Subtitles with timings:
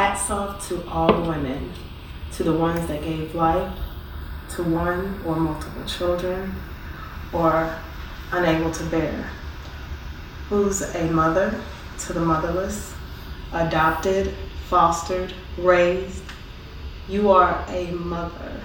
[0.00, 1.74] Hats off to all women,
[2.32, 3.70] to the ones that gave life
[4.54, 6.54] to one or multiple children,
[7.34, 7.76] or
[8.32, 9.28] unable to bear.
[10.48, 11.54] Who's a mother
[11.98, 12.94] to the motherless,
[13.52, 14.32] adopted,
[14.70, 16.22] fostered, raised.
[17.06, 18.58] You are a mother,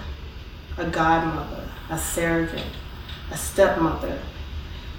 [0.78, 2.64] a godmother, a surrogate,
[3.30, 4.18] a stepmother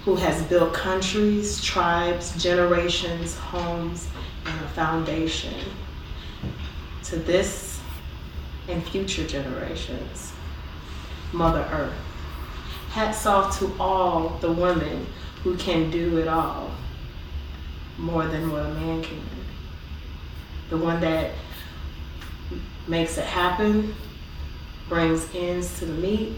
[0.04, 4.06] who has built countries, tribes, generations, homes,
[4.46, 5.52] and a foundation
[7.10, 7.80] to this
[8.68, 10.32] and future generations.
[11.32, 11.94] Mother Earth.
[12.90, 15.06] Hats off to all the women
[15.42, 16.70] who can do it all
[17.96, 19.20] more than what a man can.
[20.70, 21.32] The one that
[22.86, 23.94] makes it happen,
[24.88, 26.32] brings ends to the meat,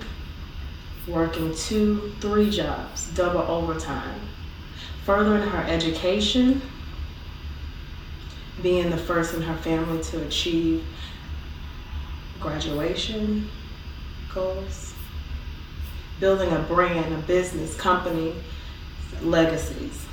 [1.06, 4.20] working two, three jobs, double overtime,
[5.04, 6.60] furthering her education,
[8.62, 10.84] being the first in her family to achieve
[12.40, 13.48] graduation
[14.32, 14.94] goals,
[16.20, 18.34] building a brand, a business, company,
[19.22, 20.06] legacies.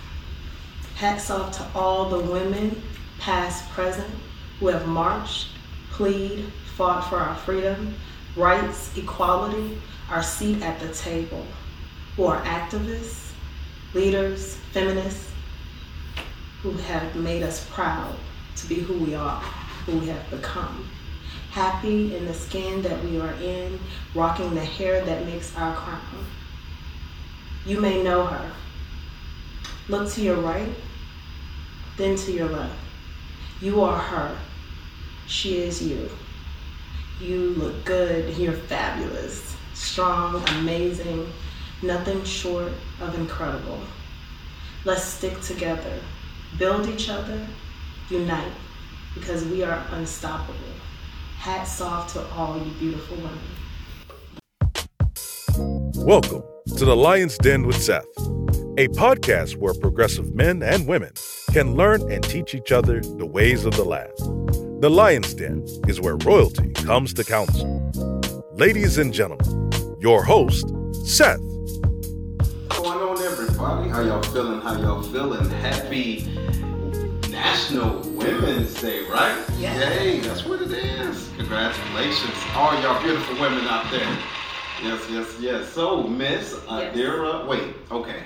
[0.96, 2.82] Hats off to all the women,
[3.20, 4.10] past, present,
[4.60, 5.50] who have marched,
[5.92, 6.46] plead,
[6.76, 7.94] fought for our freedom,
[8.36, 11.46] rights, equality, our seat at the table,
[12.16, 13.32] who are activists,
[13.94, 15.32] leaders, feminists,
[16.62, 18.16] who have made us proud
[18.58, 19.42] to be who we are,
[19.86, 20.90] who we have become.
[21.52, 23.80] Happy in the skin that we are in,
[24.14, 26.26] rocking the hair that makes our crown.
[27.66, 28.52] You may know her.
[29.90, 30.70] Look to your right,
[31.98, 32.76] then to your left.
[33.62, 34.38] You are her.
[35.28, 36.10] She is you.
[37.20, 38.38] You look good.
[38.38, 41.32] You're fabulous, strong, amazing,
[41.82, 43.82] nothing short of incredible.
[44.86, 46.00] Let's stick together,
[46.58, 47.46] build each other,
[48.10, 48.54] unite,
[49.14, 50.56] because we are unstoppable.
[51.38, 53.38] Hats off to all you beautiful women.
[56.06, 56.44] Welcome
[56.78, 58.06] to the Lion's Den with Seth,
[58.78, 61.12] a podcast where progressive men and women
[61.52, 64.14] can learn and teach each other the ways of the land.
[64.82, 67.92] The Lion's Den is where royalty comes to council.
[68.54, 70.74] Ladies and gentlemen, your host,
[71.06, 71.42] Seth.
[71.42, 73.90] What's going on, everybody?
[73.90, 74.62] How y'all feeling?
[74.62, 75.50] How y'all feeling?
[75.50, 76.26] Happy
[77.52, 79.42] National Women's Day, right?
[79.58, 79.80] Yeah.
[79.80, 81.30] Yay, that's what it is.
[81.38, 84.18] Congratulations, all y'all beautiful women out there.
[84.84, 85.70] Yes, yes, yes.
[85.70, 86.94] So, Miss Yes.
[86.94, 88.24] Adira, wait, okay.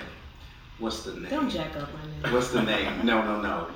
[0.80, 1.30] What's the name?
[1.30, 2.34] Don't jack up my name.
[2.34, 3.06] What's the name?
[3.06, 3.68] No, no, no.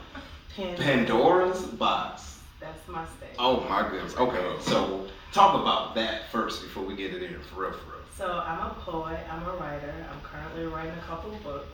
[0.57, 2.41] Pan- Pandora's Box.
[2.59, 3.37] That's my stage.
[3.39, 4.17] Oh my goodness.
[4.17, 8.01] Okay, so talk about that first before we get it in for real, for real.
[8.19, 9.95] So I'm a poet, I'm a writer.
[10.13, 11.69] I'm currently writing a couple books.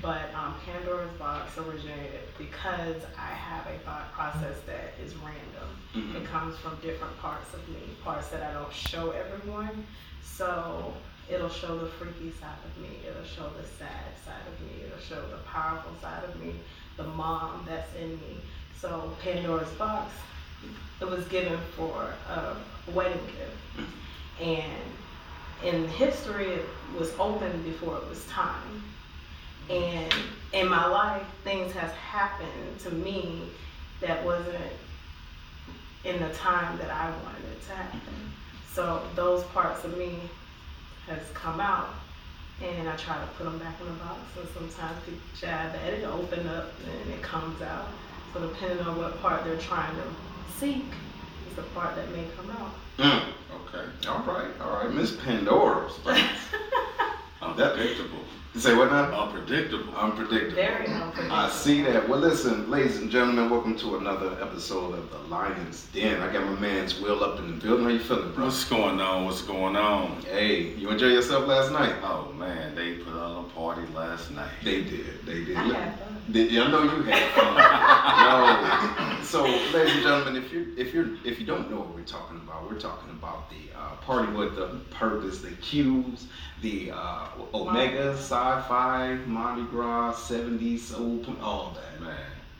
[0.00, 5.68] But um, Pandora's Box originated because I have a thought process that is random.
[5.94, 6.22] Mhm.
[6.22, 9.86] It comes from different parts of me, parts that I don't show everyone.
[10.22, 10.92] So
[11.28, 14.98] it'll show the freaky side of me, it'll show the sad side of me, it'll
[14.98, 16.54] show the powerful side of me,
[16.96, 18.40] the mom that's in me.
[18.80, 20.12] So Pandora's Box,
[21.00, 22.56] it was given for a
[22.92, 23.88] wedding gift.
[24.40, 24.82] And
[25.62, 26.66] in history, it
[26.98, 28.82] was open before it was time.
[29.72, 30.12] And
[30.52, 33.48] in my life, things have happened to me
[34.02, 34.56] that wasn't
[36.04, 38.00] in the time that I wanted it to happen.
[38.70, 40.18] So those parts of me
[41.06, 41.88] has come out,
[42.62, 44.20] and I try to put them back in the box.
[44.38, 47.88] And sometimes people jab at it, open up, and it comes out.
[48.34, 50.02] So depending on what part they're trying to
[50.58, 50.84] seek,
[51.48, 52.72] is the part that may come out.
[52.98, 54.08] Mm, okay.
[54.08, 54.50] All right.
[54.60, 54.92] All right.
[54.92, 56.20] Miss Pandora's Box.
[58.54, 58.60] Unpredictable.
[58.60, 59.22] Say what now?
[59.22, 59.94] Unpredictable.
[59.96, 60.54] Unpredictable.
[60.54, 61.32] Very unpredictable.
[61.32, 62.06] I see that.
[62.08, 66.20] Well, listen, ladies and gentlemen, welcome to another episode of the Lion's Den.
[66.20, 67.84] I got my man's Will up in the building.
[67.84, 68.44] How you feeling, bro?
[68.46, 69.24] What's going on?
[69.24, 70.20] What's going on?
[70.22, 71.94] Hey, you enjoy yourself last night?
[72.02, 74.50] Oh man, they put on a party last night.
[74.62, 75.24] They did.
[75.24, 75.56] They did.
[75.56, 76.08] I Look- had fun.
[76.30, 77.18] Did, yeah, I know you had.
[79.18, 79.42] Yo, so,
[79.76, 82.70] ladies and gentlemen, if you if you if you don't know what we're talking about,
[82.70, 86.24] we're talking about the uh, party with the purpose, the Qs,
[86.62, 92.00] the uh, Omega, Psi Phi, Mardi Gras, 70s, Soul, Pl- all that.
[92.00, 92.16] Man,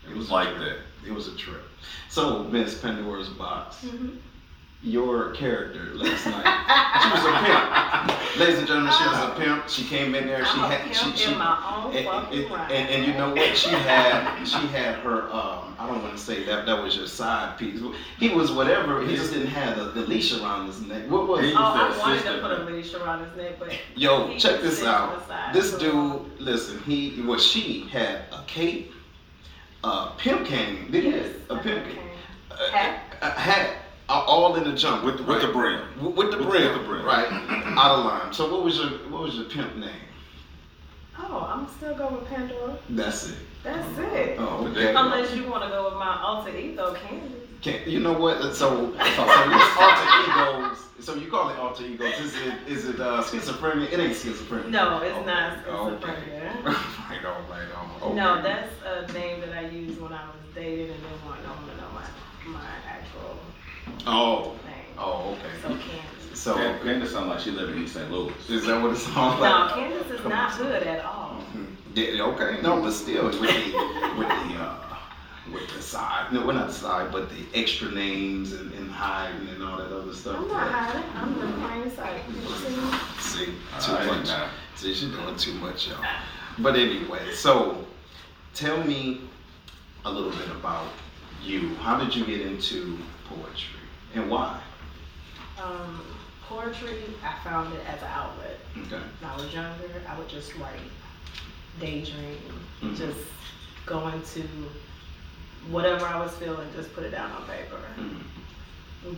[0.06, 0.78] it It was like that.
[1.06, 1.62] It was a trip.
[2.08, 4.18] So, Miss Pandora's Box, Mhm.
[4.82, 6.44] Your character last night.
[7.02, 8.38] She was a pimp.
[8.38, 9.68] Ladies and gentlemen, she was a pimp.
[9.68, 10.44] She came in there.
[10.44, 13.32] She I'm had she, pimp she in my own and, and, and, and you know
[13.34, 13.56] what?
[13.56, 17.06] She had she had her um I don't want to say that that was your
[17.06, 17.80] side piece.
[18.18, 19.04] He was whatever.
[19.06, 21.08] He just didn't have the, the leash around his neck.
[21.08, 21.54] What was He it?
[21.56, 24.60] Oh, I was wanted to put a leash around his neck, but Yo, he check
[24.60, 25.26] this out.
[25.28, 28.92] side This so dude, listen, he well she had a cape,
[29.84, 31.40] a pimp cane, didn't Yes, it?
[31.50, 32.08] A I pimp had cane.
[32.70, 33.00] Hat?
[33.22, 35.80] A hat, uh, all in the jump With, with the brim.
[36.00, 37.04] With, with the With- brim, with the brim.
[37.04, 37.26] right?
[37.78, 38.32] Out of line.
[38.32, 39.90] So what was your what was your pimp name?
[41.18, 42.76] Oh, I'm still going with Pandora.
[42.90, 43.36] That's it.
[43.62, 44.36] That's it.
[44.40, 44.98] Oh, There you.
[44.98, 47.30] Unless you want to go with my alter ego, Candace.
[47.60, 48.40] Can, you know what?
[48.42, 50.78] So, so, so these alter egos.
[51.00, 52.14] So you call it alter egos?
[52.18, 53.92] Is it is it uh, schizophrenia?
[53.92, 54.68] It ain't schizophrenia.
[54.70, 55.26] No, it's Okay.
[55.26, 56.06] not Okay.
[56.06, 56.64] schizophrenia.
[56.64, 58.02] right on, right on.
[58.02, 58.14] Okay.
[58.14, 61.50] No, that's a name that I used when I was dating and then wanted no
[61.50, 62.66] one to know my, my
[64.06, 64.42] actual Oh.
[64.66, 64.74] name.
[64.98, 65.78] Oh, So okay.
[65.80, 66.40] Candace.
[66.40, 68.10] So Can- Candace sound like she live in East St.
[68.10, 68.32] Louis.
[68.48, 69.50] is that what it sounds like?
[69.50, 69.74] No, like?
[69.74, 71.40] Candace is not hood at all.
[71.56, 71.66] Mhm.
[71.94, 72.60] Yeah, okay.
[72.62, 73.46] No, but still with the
[74.18, 74.76] with the uh,
[75.52, 76.32] with the side.
[76.32, 79.92] No, well not the side, but the extra names and, and hiding and all that
[79.94, 80.36] other stuff.
[80.38, 81.02] I'm not hiding.
[81.16, 82.22] I'm the plain sight.
[83.20, 83.52] See, too
[83.92, 84.26] All right, much.
[84.26, 84.48] now.
[84.76, 86.02] See, she's doing too much, y'all.
[86.58, 87.84] But anyway, so
[88.54, 89.20] tell me
[90.04, 90.86] a little bit about
[91.44, 91.74] you.
[91.76, 93.78] How did you get into poetry
[94.14, 94.60] and why?
[95.62, 96.00] Um,
[96.48, 98.58] poetry, I found it as an outlet.
[98.76, 99.02] Okay.
[99.20, 100.80] When I was younger, I would just write,
[101.80, 102.38] daydream,
[102.82, 102.96] Mhm.
[102.96, 103.18] just
[103.86, 104.42] go into
[105.70, 107.78] whatever I was feeling, just put it down on paper.
[107.98, 109.16] Mhm.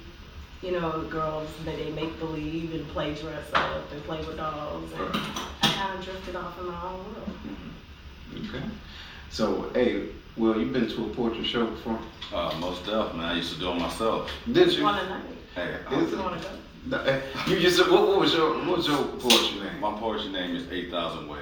[0.62, 4.90] You know, girls, they, they make believe and play dress up and play with dolls.
[4.92, 5.26] And Right.
[5.62, 7.38] I kind of drifted off in my own world.
[8.32, 8.48] Mhm.
[8.48, 8.64] Okay.
[9.34, 11.98] So, hey, well, you've been to a poetry show before?
[12.32, 13.24] Uh, most deaf, man.
[13.24, 14.30] I used to do it myself.
[14.52, 14.84] Did you?
[14.84, 15.24] One a night.
[15.56, 16.22] Hey, Is You it?
[16.22, 16.54] want to go?
[16.86, 19.80] No, You just what, what was your what was your poetry name?
[19.80, 21.40] my poetry name is 8,000 Ways.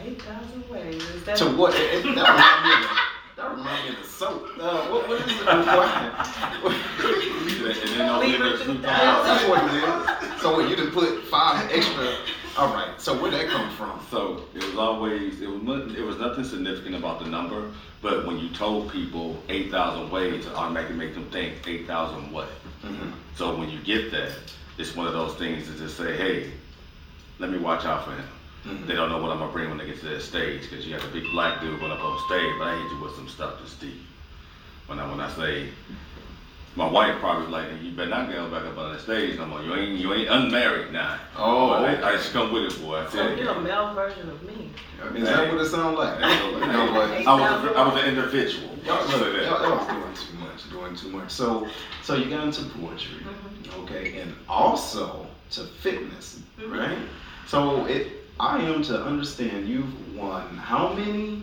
[0.00, 1.02] 8,000 ways.
[1.24, 1.74] That To what?
[1.74, 2.90] eh, eh, That reminds me of
[3.36, 4.46] that reminds me of the soap.
[4.60, 5.32] Uh, what, what is it?
[7.68, 9.70] And then on Leave the it to other- Yeah, that's what it
[10.34, 10.40] is.
[10.42, 12.04] So what, you done put five extra.
[12.58, 13.00] All right.
[13.00, 14.00] So where'd that come from?
[14.10, 17.70] So it was always it was it was nothing significant about the number,
[18.02, 22.32] but when you told people eight thousand ways, it automatically make them think eight thousand
[22.32, 22.48] what.
[22.84, 23.12] Mhm.
[23.36, 24.32] So when you get that,
[24.76, 26.50] it's one of those things to just say, hey,
[27.38, 28.24] let me watch out for him.
[28.66, 28.86] Mhm.
[28.88, 30.94] They don't know what I'm gonna bring when they get to that stage because you
[30.94, 33.28] have a big black dude going up on stage, but I hit you with some
[33.28, 34.02] stuff that's deep.
[34.88, 35.68] When I when I say.
[36.78, 39.60] My wife probably like, you better not go back up on the stage no more.
[39.60, 41.18] You ain't you ain't unmarried now.
[41.36, 42.02] Oh, But okay.
[42.04, 42.98] I, I just come with it, boy.
[42.98, 43.42] I So tell you.
[43.42, 44.70] you're a male version of me.
[45.16, 46.14] Is that what it sounds like?
[46.20, 47.00] You know?
[47.00, 48.70] I was, a, I was an individual.
[48.86, 49.42] Y'all, Say look, that.
[49.46, 51.30] y'all, y'all doing too much, doing too much.
[51.32, 51.68] So,
[52.04, 53.80] so you got into poetry, Mm-hmm.
[53.82, 56.78] okay, and also to fitness, Mhm.
[56.78, 56.98] right?
[57.48, 58.06] So it,
[58.38, 61.42] I am to understand you've won how many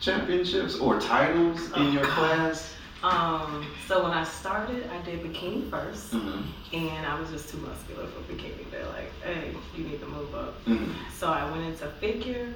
[0.00, 2.73] championships or titles in your class?
[3.04, 6.74] Um, so when I started, I did bikini 1st Mm-hmm.
[6.74, 8.70] and I was just too muscular for bikini.
[8.70, 10.64] They're like, hey, you need to move up.
[10.64, 10.90] Mm-hmm.
[11.18, 12.48] So I went into figure,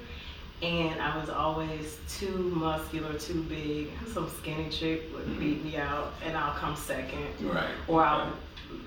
[0.63, 3.91] and I was always too muscular, too big.
[4.15, 5.39] Some skinny chick would Mhm.
[5.39, 7.69] beat me out, and I'll come second, Right.
[7.87, 8.33] or I'll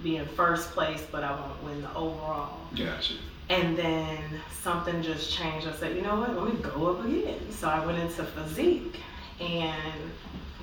[0.01, 2.57] be in first place, but I won't win the overall.
[2.75, 3.13] Gotcha.
[3.49, 4.17] And then
[4.63, 5.67] something just changed.
[5.67, 6.35] I said, you know what?
[6.35, 7.39] Let me go up again.
[7.51, 8.99] So I went into physique
[9.39, 10.11] and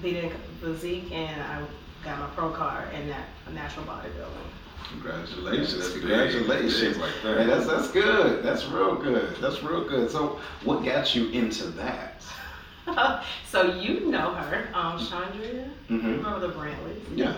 [0.02, 0.30] beat in
[0.60, 1.62] physique, and I
[2.04, 4.90] got my pro card in that natural bodybuilding.
[4.90, 5.74] Congratulations!
[5.76, 5.92] That's.
[5.92, 6.96] Congratulations!
[6.96, 7.38] Big like that.
[7.38, 8.42] Hey, that's that's good.
[8.42, 9.36] That's real good.
[9.40, 10.10] That's real good.
[10.10, 12.22] So, what got you into that?
[13.46, 15.68] so you know her, um, Chandria.
[15.90, 16.06] Mm-hmm.
[16.06, 17.00] Remember the Brantleys?
[17.14, 17.36] Yeah.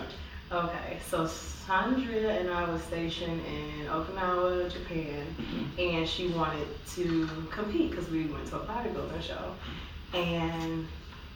[0.51, 5.79] Okay, so Sandria and I was stationed in Okinawa, Japan, Mhm.
[5.95, 9.53] and she wanted to compete because we went to a bodybuilding show.
[10.13, 10.87] And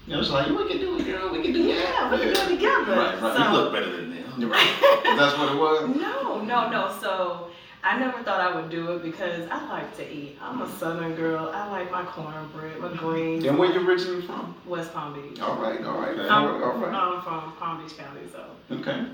[0.07, 1.31] You know, it's like we can do it, girl.
[1.31, 1.75] We can do it.
[1.77, 2.91] yeah, we can do it together.
[2.95, 3.35] Right, right.
[3.37, 4.21] So, You look better than them.
[4.51, 5.01] Right.
[5.17, 5.95] That's what it was.
[5.95, 6.95] No, no, no.
[7.01, 7.47] So
[7.83, 10.37] I never thought I would do it because I like to eat.
[10.41, 11.51] I'm a Southern girl.
[11.53, 13.45] I like my cornbread, my greens.
[13.45, 14.53] And where you originally from?
[14.65, 15.39] West Palm Beach.
[15.39, 16.27] All right, all right, Okay.
[16.27, 16.93] all I'm, right, all right.
[16.93, 19.05] I'm from Palm Beach County, so Okay.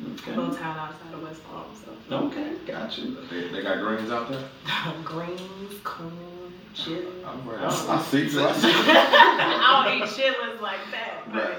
[0.00, 1.64] a little town outside of West Palm.
[2.10, 3.16] So Okay, got you.
[3.30, 4.44] They, they got greens out there.
[5.04, 6.12] greens, corn,
[6.74, 7.06] chili.
[7.24, 7.62] All right.
[7.62, 8.44] I, I see you.
[8.44, 8.74] I see you.
[8.76, 11.32] I don't eat chitlins like that.
[11.32, 11.58] but Right.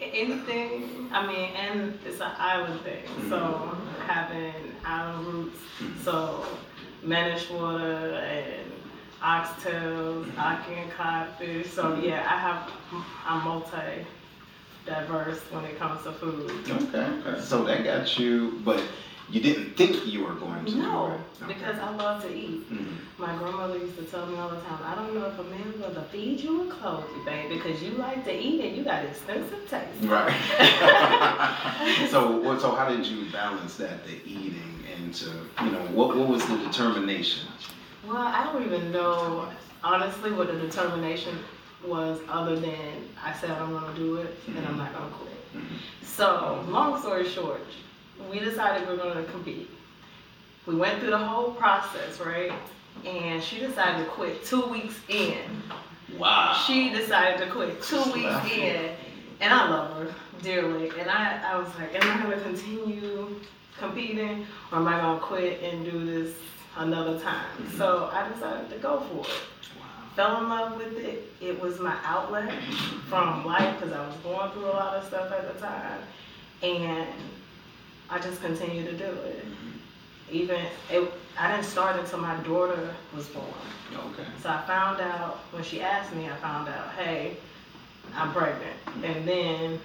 [0.00, 3.02] Anything, I mean, and it's an island thing.
[3.28, 4.00] So mm-hmm.
[4.06, 6.02] having island roots, mm-hmm.
[6.02, 6.46] so
[7.02, 8.72] mannish water and
[9.20, 10.40] oxtails, mm-hmm.
[10.40, 11.70] ackee and codfish.
[11.70, 12.70] So yeah, I have,
[13.26, 14.06] I'm multi
[14.86, 16.50] diverse when it comes to food.
[16.70, 17.40] Okay.
[17.40, 18.82] So that got you, but
[19.30, 21.44] you didn't think you were going to No, do it.
[21.50, 21.54] Okay.
[21.54, 22.68] because I love to eat.
[22.70, 22.96] Mhm.
[23.18, 25.72] My grandmother used to tell me all the time, I don't know if a man
[25.80, 28.82] will to feed you or clothe you, baby, because you like to eat and you
[28.84, 30.02] got expensive taste.
[30.02, 30.34] Right.
[32.10, 32.60] so, what?
[32.60, 35.30] So, how did you balance that, the eating, and to,
[35.64, 36.16] you know, what?
[36.16, 37.48] What was the determination?
[38.06, 39.48] Well, I don't even know,
[39.84, 41.38] honestly, what the determination
[41.86, 45.32] was other than I said I'm gonna do it and I'm not gonna quit.
[45.56, 45.66] Mhm.
[46.04, 47.62] So, long story short,
[48.30, 49.70] we decided we are gonna compete.
[50.66, 52.52] We went through the whole process, right?
[53.04, 55.38] And she decided to quit two weeks in.
[56.18, 56.60] Wow.
[56.66, 58.46] She decided to quit two weeks Wow.
[58.52, 58.90] in,
[59.40, 60.90] and I love her dearly.
[60.98, 63.40] And I, I was like, am I gonna continue
[63.78, 66.34] competing, or am I gonna quit and do this
[66.76, 67.46] another time?
[67.58, 67.78] Mhm.
[67.78, 69.40] So I decided to go for it.
[69.78, 69.86] Wow.
[70.16, 71.32] Fell in love with it.
[71.40, 72.52] It was my outlet
[73.08, 76.00] from life because I was going through a lot of stuff at the time,
[76.62, 77.08] and
[78.10, 79.44] I just continued to do it.
[80.30, 83.46] Even it, I didn't start until my daughter was born.
[83.94, 84.24] Okay.
[84.42, 87.36] So I found out when she asked me, I found out, hey,
[88.14, 88.76] I'm pregnant.
[89.04, 89.80] And then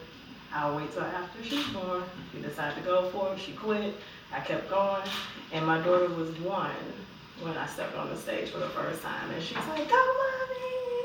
[0.53, 2.03] I'll wait till after she's born.
[2.33, 3.39] We decided to go for it.
[3.39, 3.95] She quit.
[4.33, 5.03] I kept going.
[5.51, 6.71] And my daughter was one
[7.41, 9.31] when I stepped on the stage for the first time.
[9.31, 10.15] And she's like, go,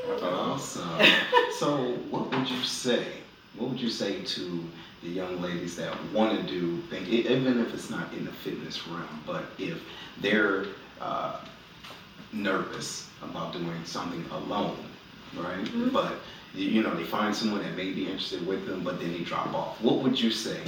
[0.08, 0.22] mommy.
[0.22, 0.88] Awesome.
[1.58, 3.04] so, what would you say?
[3.56, 4.64] What would you say to
[5.02, 8.86] the young ladies that want to do things, even if it's not in the fitness
[8.88, 9.80] realm, but if
[10.20, 10.66] they're
[11.00, 11.40] uh,
[12.32, 14.76] nervous about doing something alone,
[15.36, 15.64] right?
[15.64, 15.92] Mhm.
[15.92, 16.14] But
[16.54, 19.54] you know they find someone that may be interested with them, but then they drop
[19.54, 19.80] off.
[19.80, 20.60] What would you say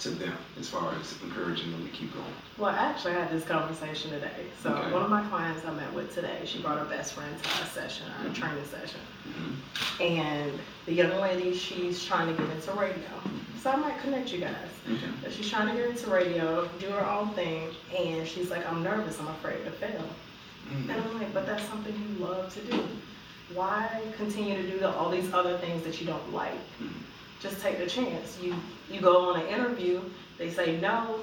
[0.00, 2.26] to them as far as encouraging them to keep going?
[2.56, 4.46] Well, actually, I had this conversation today.
[4.62, 4.92] So Okay.
[4.92, 7.66] one of my clients I met with today, she brought her best friend to our
[7.66, 8.34] session, our Mhm.
[8.34, 9.00] training session.
[9.24, 13.08] hmm And the young lady, she's trying to get into radio.
[13.62, 14.52] So I might connect you guys.
[14.90, 15.06] Okay.
[15.22, 18.82] But she's trying to get into radio, do her own thing, and she's like, I'm
[18.82, 20.04] nervous, I'm afraid to fail.
[20.70, 21.04] And Mhm.
[21.04, 22.88] I'm like, but that's something you love to do.
[23.54, 26.54] Why continue to do the, all these other things that you don't like?
[27.40, 28.38] Just take the chance.
[28.42, 28.54] You
[28.90, 30.00] you go on an interview,
[30.38, 31.20] they say no,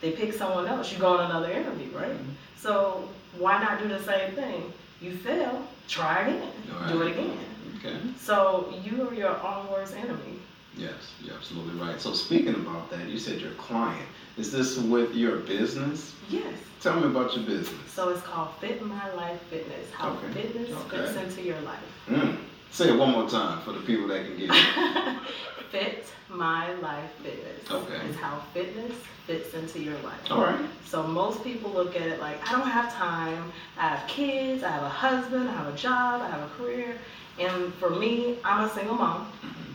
[0.00, 0.92] they pick someone else.
[0.92, 2.10] You go on another interview, right?
[2.12, 2.34] Mhm.
[2.56, 3.08] So
[3.38, 4.72] why not do the same thing?
[5.00, 6.52] You fail, try again,
[6.88, 7.38] do it again.
[7.78, 7.96] Okay.
[8.18, 10.38] So you are your own worst enemy.
[10.76, 12.00] Yes, you're absolutely right.
[12.00, 14.06] So speaking about that, you said your client.
[14.36, 16.12] Is this with your business?
[16.28, 16.54] Yes.
[16.80, 17.80] Tell me about your business.
[17.92, 19.90] So it's called Fit My Life Fitness.
[19.92, 20.42] How Okay.
[20.42, 21.78] fitness fits into your life.
[22.08, 22.36] Mm.
[22.70, 25.18] Say it one more time for the people that can get it.
[25.70, 27.70] Fit My Life Fitness.
[27.70, 28.06] Okay.
[28.08, 28.92] Is how fitness
[29.26, 30.18] fits into your life.
[30.30, 30.64] All right.
[30.84, 33.52] So most people look at it like, I don't have time.
[33.78, 34.62] I have kids.
[34.64, 35.48] I have a husband.
[35.48, 36.22] I have a job.
[36.22, 36.96] I have a career.
[37.38, 39.30] And for me, I'm a single mom.
[39.42, 39.74] Mhm.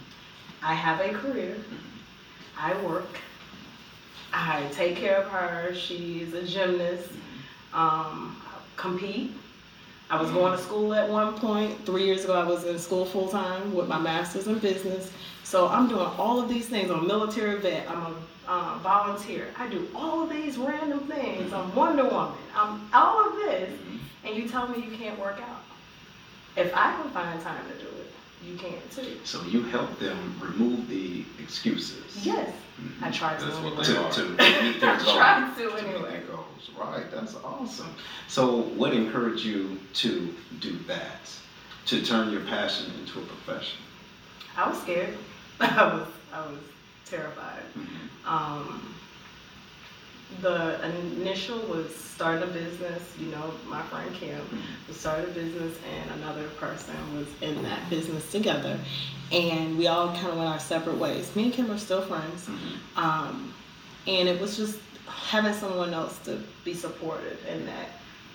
[0.64, 1.56] I have a career.
[2.58, 3.18] I work.
[4.34, 5.74] I take care of her.
[5.74, 7.10] She's a gymnast.
[7.74, 8.42] Um,
[8.76, 9.32] compete.
[10.10, 11.84] I was going to school at one point.
[11.86, 15.12] Three years ago, I was in school full time with my master's in business.
[15.44, 16.92] So I'm doing all of these things.
[16.92, 17.90] I'm a military vet.
[17.90, 18.16] I'm a
[18.48, 19.48] uh, volunteer.
[19.58, 21.52] I do all of these random things.
[21.52, 22.38] I'm Wonder Woman.
[22.56, 23.72] I'm all of this.
[24.24, 25.64] And you tell me you can't work out.
[26.56, 28.12] If I can find time to do it,
[28.46, 29.18] you can too.
[29.24, 32.26] So you help them remove the excuses.
[32.26, 32.50] Yes,
[32.82, 33.04] Mhm.
[33.04, 33.86] I tried to That's what anyway.
[33.88, 34.12] they To, are.
[34.12, 35.16] to meet their I goals.
[35.16, 36.10] tried to To meet anyway.
[36.10, 36.70] their goals.
[36.78, 37.10] Right.
[37.12, 37.94] That's awesome.
[38.28, 41.30] So what encouraged you to do that?
[41.88, 43.78] To turn your passion into a profession?
[44.58, 45.18] I was scared.
[45.60, 46.60] I was I was
[47.06, 47.62] terrified.
[47.78, 48.28] Mhm.
[48.28, 48.95] Um,
[50.42, 53.02] the initial was starting a business.
[53.20, 54.42] You know, my friend Kim
[54.88, 58.80] we started a business, and another person was in that business together,
[59.32, 61.36] and we all kind of went our separate ways.
[61.36, 62.98] Me and Kim are still friends, Mhm.
[63.02, 63.54] um,
[64.08, 67.90] and it was just having someone else to be supportive in that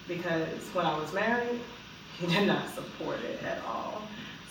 [0.06, 1.60] because when I was married,
[2.18, 4.02] he did not support it at all.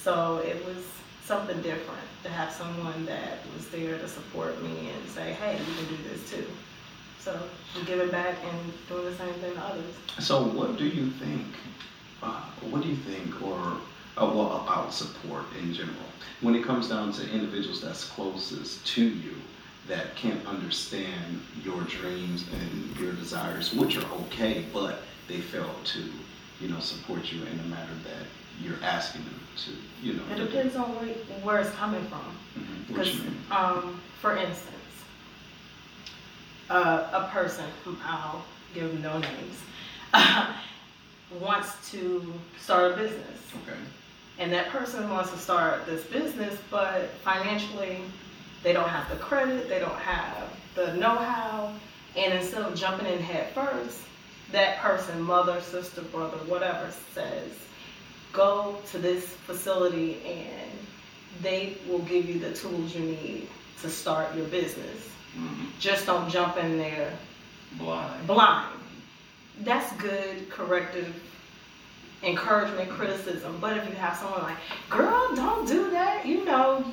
[0.01, 0.83] So it was
[1.25, 5.75] something different to have someone that was there to support me and say, hey, you
[5.75, 6.45] can do this too.
[7.19, 7.37] So
[7.75, 9.93] I'm giving back and doing the same thing to others.
[10.19, 11.45] So what do you think?
[12.21, 13.57] Uh, what do you think, or
[14.17, 15.95] uh, well, about support in general?
[16.41, 19.35] When it comes down to individuals that's closest to you,
[19.87, 26.03] that can't understand your dreams and your desires, which are okay, but they fail to,
[26.61, 28.25] you know, support you in the matter that
[28.61, 29.71] you're asking them to,
[30.05, 30.23] you know.
[30.31, 32.37] It depends on where, where it's coming from.
[32.57, 32.87] Mhm.
[32.87, 33.15] Because,
[33.51, 34.75] um, for instance,
[36.69, 37.65] uh, a person,
[38.03, 39.57] I'll give no names,
[41.39, 43.39] wants to start a business.
[43.63, 43.77] Okay.
[44.37, 47.99] And that person wants to start this business, but financially,
[48.63, 51.73] they don't have the credit, they don't have the know-how,
[52.15, 54.01] and instead of jumping in head first,
[54.51, 57.51] that person, mother, sister, brother, whatever, says,
[58.31, 60.71] go to this facility and
[61.41, 63.47] they will give you the tools you need
[63.81, 65.09] to start your business.
[65.37, 65.67] Mhm.
[65.79, 67.13] Just don't jump in there
[67.73, 68.27] Blind.
[68.27, 68.79] blind.
[69.61, 71.13] That's good corrective
[72.23, 73.57] encouragement, criticism.
[73.61, 74.57] But if you have someone like,
[74.89, 76.83] girl, don't do that, you know,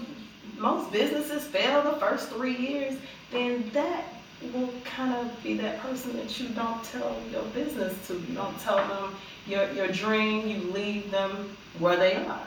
[0.59, 2.97] most businesses fail the first three years,
[3.31, 4.05] then that
[4.53, 8.15] will kind of be that person that you don't tell your business to.
[8.15, 9.17] You don't tell them
[9.47, 12.41] your, your dream, you leave them where they are.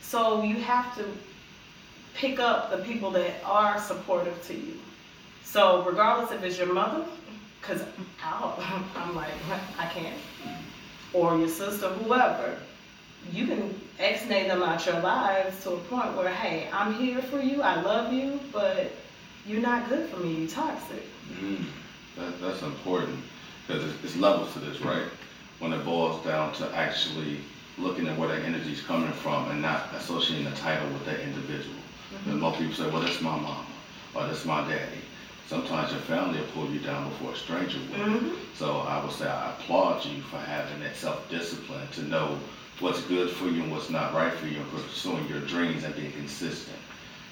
[0.00, 1.04] So you have to
[2.14, 4.78] pick up the people that are supportive to you.
[5.44, 7.04] So regardless if it's your mother,
[7.60, 7.82] because
[8.24, 9.30] I'm like,
[9.78, 10.16] I can't,
[11.12, 12.56] or your sister, whoever,
[13.30, 17.40] you can ex-nay them out your lives to a point where, hey, I'm here for
[17.40, 18.90] you, I love you, but
[19.46, 21.04] you're not good for me, you're toxic.
[21.40, 21.64] Mm,
[22.16, 23.18] that, that's important
[23.66, 25.04] because it's, it's levels to this, right?
[25.60, 27.38] When it boils down to actually
[27.78, 31.20] looking at where that energy is coming from and not associating the title with that
[31.20, 31.76] individual.
[32.14, 32.30] Mm-hmm.
[32.30, 33.64] And most people say, well, that's my mama
[34.14, 35.01] or that's my daddy.
[35.52, 38.06] Sometimes your family will pull you down before a stranger will.
[38.06, 38.36] Mm-hmm.
[38.54, 42.38] So I would say I applaud you for having that self-discipline to know
[42.80, 45.94] what's good for you and what's not right for you and pursuing your dreams and
[45.94, 46.78] being consistent.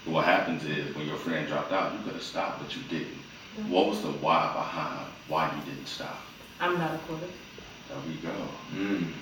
[0.05, 2.83] But what happens is when your friend dropped out, you could have stopped, but you
[2.91, 3.09] didn't.
[3.59, 3.71] Mm-hmm.
[3.71, 6.21] What was the why behind why you didn't stop?
[6.61, 7.25] I'm not a quitter.
[7.89, 8.35] There we go.
[8.75, 9.13] Mm.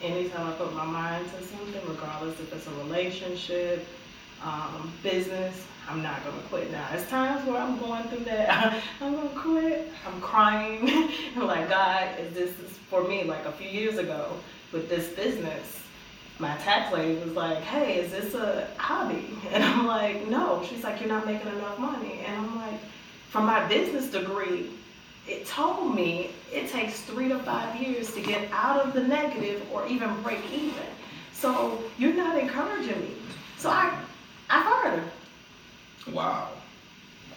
[0.00, 3.84] Anytime I put my mind to something, regardless if it's a relationship,
[4.44, 6.86] um, business, I'm not gonna quit now.
[6.92, 8.82] It's times where I'm going through that.
[9.00, 9.90] I'm gonna quit.
[10.06, 10.88] I'm crying.
[11.36, 13.24] I'm like, God, is this is for me?
[13.24, 14.32] Like a few years ago
[14.72, 15.82] with this business,
[16.38, 19.36] my tax lady was like, Hey, is this a hobby?
[19.52, 20.64] And I'm like, No.
[20.68, 22.20] She's like, You're not making enough money.
[22.26, 22.80] And I'm like,
[23.28, 24.70] From my business degree,
[25.28, 29.62] it told me it takes three to five years to get out of the negative
[29.72, 30.86] or even break even.
[31.32, 33.14] So you're not encouraging me.
[33.56, 33.96] So I,
[34.52, 36.12] I fired her.
[36.12, 36.48] Wow.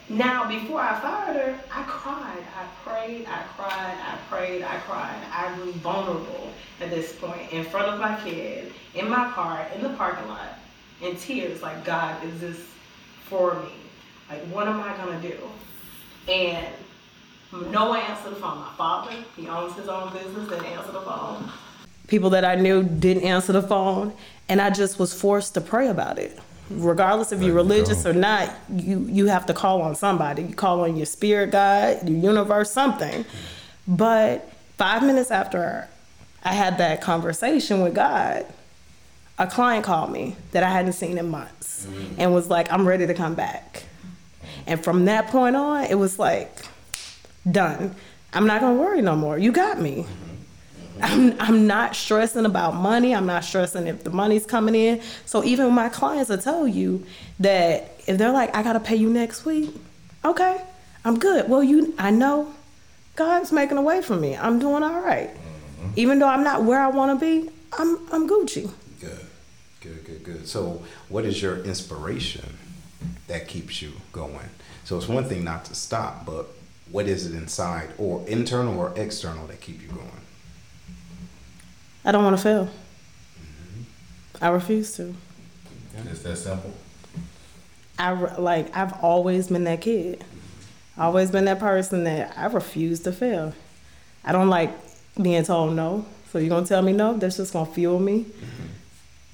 [0.09, 2.43] Now, before I fired her, I cried.
[2.57, 5.17] I prayed, I cried, I prayed, I cried.
[5.31, 9.81] I was vulnerable at this point in front of my kid, in my car, in
[9.81, 10.59] the parking lot,
[11.01, 12.59] in tears, like, God, is this
[13.23, 13.71] for me?
[14.29, 15.37] Like, what am I going to do?
[16.29, 16.67] And
[17.71, 18.59] no one answered the phone.
[18.59, 21.49] My father, he owns his own business, didn't answer the phone.
[22.07, 24.13] People that I knew didn't answer the phone,
[24.49, 26.37] and I just was forced to pray about it
[26.69, 30.43] regardless if you're religious or not, you you have to call on somebody.
[30.43, 33.25] You call on your spirit guide, your universe, something.
[33.87, 35.87] But five minutes after
[36.43, 38.45] I had that conversation with God,
[39.37, 42.15] a client called me that I hadn't seen in months mm-hmm.
[42.19, 43.83] and was like, I'm ready to come back.
[44.67, 46.51] And from that point on, it was like,
[47.49, 47.95] done.
[48.33, 49.37] I'm not gonna worry no more.
[49.37, 50.03] You got me.
[50.03, 50.24] Mm-hmm.
[51.01, 53.13] I'm, I'm not stressing about money.
[53.13, 55.01] I'm not stressing if the money's coming in.
[55.25, 57.05] So even my clients will tell you
[57.39, 59.73] that if they're like, I gotta pay you next week,
[60.23, 60.61] okay,
[61.03, 61.49] I'm good.
[61.49, 62.53] Well, you, I know
[63.15, 64.35] God's making a way for me.
[64.35, 65.29] I'm doing all right.
[65.29, 65.89] mm-hmm.
[65.95, 68.69] Even though I'm not where I want to be, I'm I'm Gucci.
[68.99, 69.25] Good,
[69.81, 70.47] good, good, good.
[70.47, 72.57] So, what is your inspiration
[73.27, 74.49] that keeps you going?
[74.85, 76.47] So it's one thing not to stop, but
[76.91, 80.21] what is it inside or internal or external that keep you going?
[82.05, 82.69] I don't want to fail.
[84.41, 85.15] I refuse to.
[86.09, 86.71] It's that simple.
[87.97, 90.23] I like I've always been that kid.
[90.97, 93.53] Always been that person that I refuse to fail.
[94.23, 94.71] I don't like
[95.21, 96.05] being told no.
[96.31, 97.17] So you're gonna tell me no?
[97.17, 98.23] That's just gonna fuel me.
[98.23, 98.65] Mm-hmm.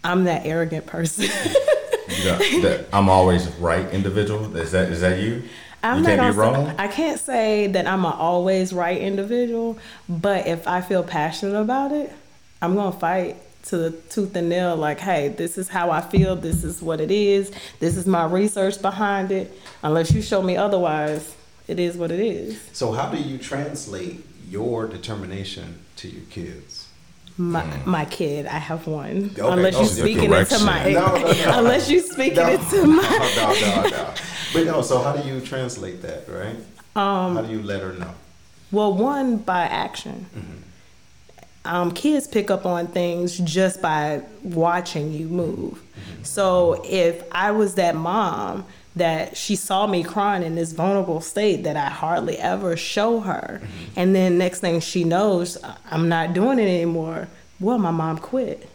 [0.03, 1.25] I'm that arrogant person.
[1.25, 4.55] that I'm always right individual.
[4.55, 5.43] Is that is that you?
[5.83, 6.67] I'm you can't be wrong.
[6.67, 11.59] Say, I can't say that I'm an always right individual, but if I feel passionate
[11.59, 12.13] about it,
[12.61, 16.35] I'm gonna fight to the tooth and nail like hey this is how i feel
[16.35, 20.57] this is what it is this is my research behind it unless you show me
[20.57, 21.35] otherwise
[21.67, 26.87] it is what it is so how do you translate your determination to your kids
[27.37, 27.85] my, mm.
[27.85, 29.31] my kid, I have one.
[29.33, 29.41] Okay.
[29.41, 31.59] Unless you speaking it to my, no, no, no.
[31.59, 33.01] unless you speaking no, it to my.
[33.01, 34.13] no, no, no.
[34.53, 34.81] But no.
[34.81, 36.57] So how do you translate that, right?
[36.93, 38.13] Um, how do you let her know?
[38.69, 40.27] Well, one by action.
[40.35, 40.60] Mm-hmm
[41.65, 45.81] um, kids pick up on things just by watching you move.
[46.23, 51.63] So if I was that mom that she saw me crying in this vulnerable state
[51.63, 53.61] that I hardly ever show her,
[53.95, 55.57] and then next thing she knows,
[55.89, 57.27] I'm not doing it anymore.
[57.59, 58.67] Well, my mom quit.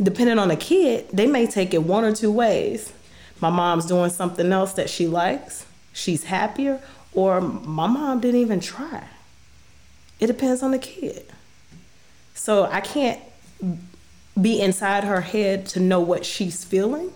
[0.00, 2.92] Depending on the kid, they may take it one or two ways.
[3.40, 6.80] My mom's doing something else that she likes, she's happier,
[7.12, 9.04] or my mom didn't even try.
[10.20, 11.26] It depends on the kid.
[12.42, 13.20] So I can't
[14.40, 17.12] be inside her head to know what she's feeling,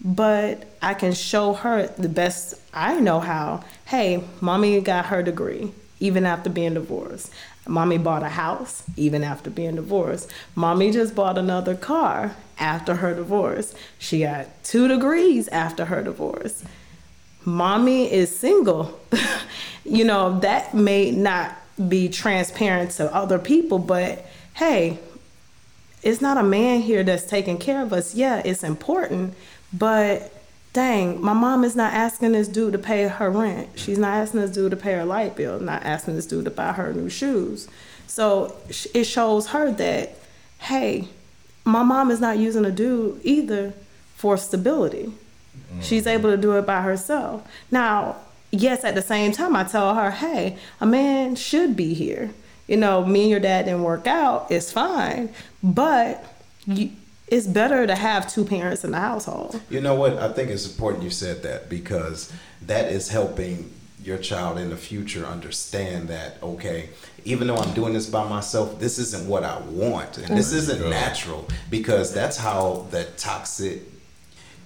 [0.00, 3.64] but I can show her the best I know how.
[3.86, 7.32] Hey, mommy got her degree even after being divorced.
[7.66, 10.30] Mommy bought a house even after being divorced.
[10.54, 13.74] Mommy just bought another car after her divorce.
[13.98, 16.62] She got two degrees after her divorce.
[17.44, 19.00] Mommy is single.
[19.84, 24.24] you know, that may not be transparent to other people, but
[24.58, 24.98] hey,
[26.02, 28.14] it's not a man here that's taking care of us.
[28.14, 29.34] Yeah, it's important,
[29.72, 30.32] but
[30.72, 33.68] dang, my mom is not asking this dude to pay her rent.
[33.76, 36.50] She's not asking this dude to pay her light bill, not asking this dude to
[36.50, 37.68] buy her new shoes.
[38.06, 38.56] So
[38.94, 40.16] it shows her that,
[40.58, 41.08] hey,
[41.64, 43.74] my mom is not using a dude either
[44.16, 45.12] for stability.
[45.72, 45.82] Mm.
[45.82, 47.46] She's able to do it by herself.
[47.70, 48.16] Now,
[48.50, 52.30] yes, at the same time, I tell her, hey, a man should be here.
[52.68, 55.30] You know, me and your dad didn't work out, it's fine.
[55.62, 56.24] But
[56.66, 56.90] you,
[57.26, 59.60] it's better to have two parents in the household.
[59.68, 60.18] You know what?
[60.18, 64.76] I think it's important you said that because that is helping your child in the
[64.76, 66.88] future understand that okay
[67.24, 70.88] even though i'm doing this by myself this isn't what i want and this isn't
[70.88, 73.82] natural because that's how that toxic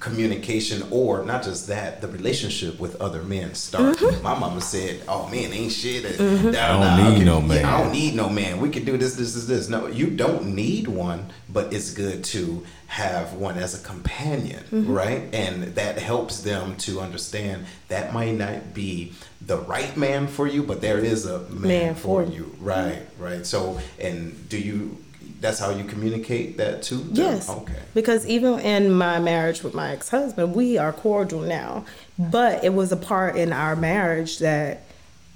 [0.02, 3.96] communication or not just that the relationship with other men start.
[3.96, 4.20] Mm-hmm.
[4.20, 6.48] my mama said oh man ain't shit mm-hmm.
[6.48, 7.60] i don't need no man.
[7.60, 8.60] Yeah, i don't need no man.
[8.60, 9.68] We can do this this is this.
[9.68, 14.92] No you don't need one but it's good to have one as a companion mm-hmm.
[14.92, 15.32] right?
[15.32, 20.64] And that helps them to understand that might not be the right man for you
[20.64, 22.56] but there is a man, man for, for you.
[22.58, 23.46] Right right.
[23.46, 24.98] So and do you
[25.42, 27.04] that's how you communicate that too?
[27.10, 27.50] Yes.
[27.50, 27.74] Okay.
[27.94, 31.84] Because even in my marriage with my ex husband, we are cordial now.
[32.16, 34.84] But it was a part in our marriage that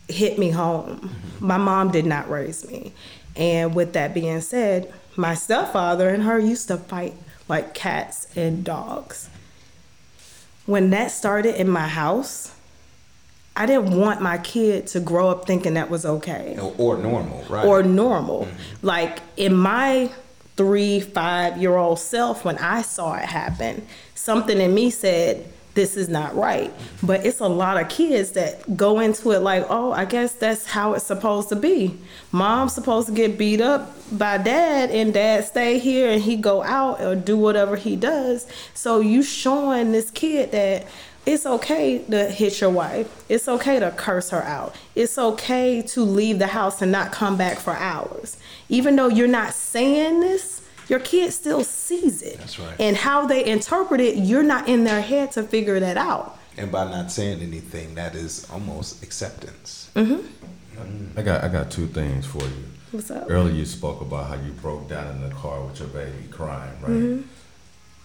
[0.09, 1.01] hit me home.
[1.01, 1.47] Mm-hmm.
[1.47, 2.93] My mom did not raise me.
[3.35, 7.15] And with that being said, my stepfather and her used to fight
[7.49, 9.29] like cats and dogs.
[10.67, 12.56] When that started in my house,
[13.57, 17.65] I didn't want my kid to grow up thinking that was okay or, normal, right?
[17.65, 18.45] Or normal.
[18.45, 18.87] Mm-hmm.
[18.87, 20.11] Like in my
[20.57, 25.97] three, five year old self, when I saw it happen, something in me said, this
[25.97, 26.73] is not right.
[27.03, 30.67] But it's a lot of kids that go into it like, oh, I guess that's
[30.67, 31.97] how it's supposed to be.
[32.33, 36.63] Mom's supposed to get beat up by dad and dad stay here and he go
[36.63, 38.47] out or do whatever he does.
[38.73, 40.87] So you showing this kid that
[41.27, 43.25] it's okay to hit your wife.
[43.29, 44.77] It's okay to curse her out.
[44.95, 48.39] It's okay to leave the house and not come back for hours.
[48.69, 52.39] Even though you're not saying this, your kid still sees it.
[52.39, 52.77] That's right.
[52.79, 56.39] And how they interpret it, you're not in their head to figure that out.
[56.57, 59.91] And by not saying anything, that is almost acceptance.
[59.97, 61.19] Mm-hmm.
[61.19, 62.65] I got I got two things for you.
[62.93, 63.27] What's up?
[63.29, 66.81] Earlier you spoke about how you broke down in the car with your baby crying,
[66.81, 66.91] right?
[66.91, 67.23] Mm-hmm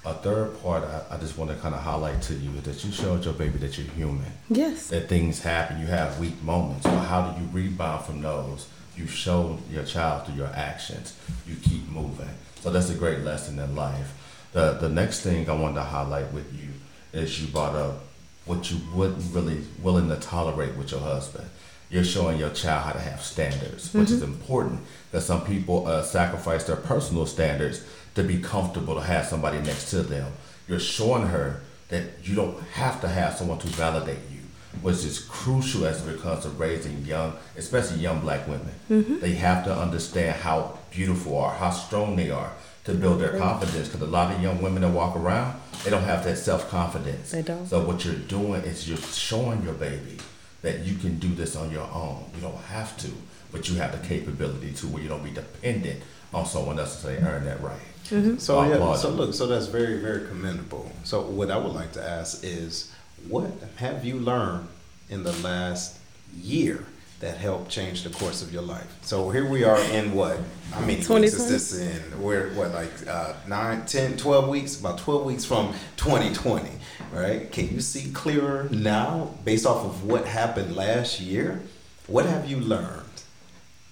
[0.03, 2.83] a third part I, I just want to kind of highlight to you is that
[2.83, 4.31] you showed your baby that you're human.
[4.49, 4.87] Yes.
[4.87, 6.83] That things happen, you have weak moments.
[6.83, 8.67] But how do you rebound from those?
[8.95, 11.17] You show your child through your actions.
[11.47, 12.29] You keep moving.
[12.61, 14.17] So that's a great lesson in life.
[14.53, 16.69] The the next thing I wanted to highlight with you
[17.13, 18.01] is you brought up
[18.45, 21.47] what you wouldn't really willing to tolerate with your husband.
[21.89, 23.99] You're showing your child how to have standards, mm-hmm.
[23.99, 24.33] which is mm-hmm.
[24.33, 24.81] important.
[25.11, 27.83] That some people uh, sacrifice their personal standards
[28.15, 30.31] to be comfortable to have somebody next to them.
[30.67, 34.39] You're showing her that you don't have to have someone to validate you,
[34.81, 38.71] which is crucial as it comes to raising young, especially young black women.
[38.89, 39.19] Mm-hmm.
[39.19, 42.53] They have to understand how beautiful are, how strong they are
[42.85, 43.87] to build their confidence.
[43.87, 47.31] Because a lot of young women that walk around, they don't have that self confidence.
[47.31, 47.65] They don't.
[47.65, 50.17] So what you're doing is you're showing your baby
[50.61, 52.25] that you can do this on your own.
[52.35, 53.11] You don't have to,
[53.51, 56.01] but you have the capability to where you don't be dependent
[56.33, 57.79] on someone else to say earn that right.
[58.09, 58.37] Mm-hmm.
[58.37, 60.91] So yeah, so look, so that's very very commendable.
[61.03, 62.91] So what I would like to ask is,
[63.27, 64.67] what have you learned
[65.09, 65.97] in the last
[66.35, 66.85] year
[67.21, 68.97] that helped change the course of your life?
[69.03, 70.39] So here we are in what?
[70.75, 72.21] I mean, weeks is this in?
[72.21, 74.79] We're what like uh, 9, 10, 12 weeks?
[74.79, 76.69] About 12 weeks from 2020,
[77.13, 77.49] right?
[77.51, 81.61] Can you see clearer now based off of what happened last year?
[82.07, 83.05] What have you learned?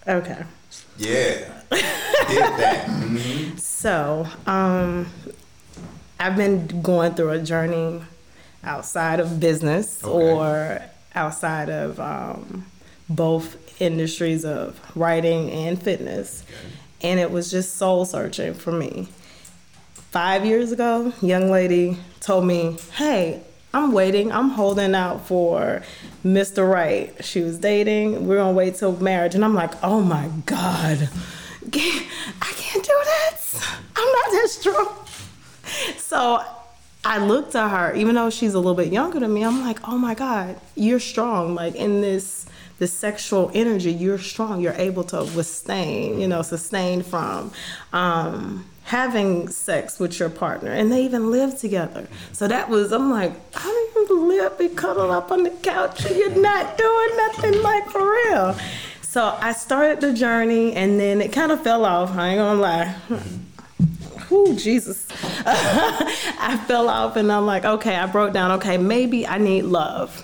[0.08, 0.44] Okay.
[0.98, 1.59] Yeah.
[1.72, 1.82] Did
[2.58, 2.86] that.
[2.88, 3.58] Mm-hmm.
[3.58, 5.08] So, um,
[6.20, 8.02] I've been going through a journey
[8.64, 10.12] outside of business okay.
[10.12, 10.82] or
[11.16, 12.66] outside of um,
[13.10, 16.44] both industries of writing and fitness.
[16.44, 16.76] Okay.
[17.02, 19.08] And it was just soul searching for me.
[20.12, 23.42] Five years ago, young lady told me, Hey,
[23.74, 24.32] I'm waiting.
[24.32, 25.84] I'm holding out for
[26.26, 26.70] Mr.
[26.70, 27.14] Right.
[27.24, 28.28] She was dating.
[28.28, 31.10] We're gonna wait till marriage, and I'm like, oh my god,
[31.74, 33.66] I can't do this.
[33.96, 34.96] I'm not that strong.
[35.98, 36.44] So
[37.06, 39.44] I looked at her, even though she's a little bit younger than me.
[39.44, 41.56] I'm like, oh my god, you're strong.
[41.56, 42.46] Like in this
[42.80, 44.62] the sexual energy, you're strong.
[44.62, 47.52] You're able to withstand, you know, sustain from
[47.92, 52.08] um, having sex with your partner, and they even live together.
[52.32, 53.68] So that was, I'm like, do
[54.10, 58.02] you live, be cuddled up on the couch, and you're not doing nothing like for
[58.02, 58.58] real.
[59.10, 62.16] So I started the journey, and then it kind of fell off.
[62.16, 62.96] I ain't gonna lie.
[63.08, 64.36] Mm-hmm.
[64.36, 65.08] Ooh, Jesus.
[65.48, 70.24] I fell off and I'm like, okay, I broke down, okay, maybe I need love.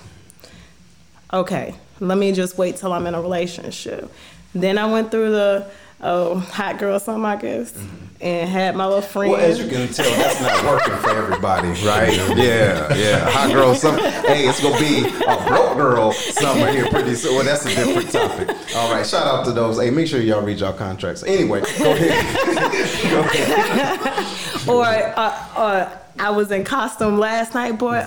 [1.33, 4.13] Okay, let me just wait till I'm in a relationship.
[4.53, 5.67] Then I went through the
[6.05, 7.77] oh, hot girl summer, I guess,
[8.21, 9.31] and had my little friend.
[9.31, 12.15] Well, as you can tell, that's not working for everybody, right?
[12.35, 13.29] Yeah, yeah.
[13.31, 13.99] Hot girl summer.
[14.01, 17.35] Hey, it's gonna be a broke girl summer here pretty soon.
[17.35, 18.49] Well, that's a different topic.
[18.75, 19.79] All right, shout out to those.
[19.79, 21.23] Hey, make sure y'all read y'all contracts.
[21.23, 23.09] Anyway, go ahead.
[23.09, 24.67] go ahead.
[24.67, 28.05] or uh, uh, I was in costume last night, boy.